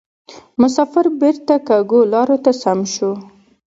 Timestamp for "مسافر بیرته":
0.61-1.55